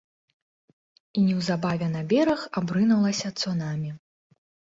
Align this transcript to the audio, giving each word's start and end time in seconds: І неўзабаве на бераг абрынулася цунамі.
І 1.19 1.25
неўзабаве 1.25 1.89
на 1.95 2.01
бераг 2.13 2.41
абрынулася 2.61 3.27
цунамі. 3.43 3.91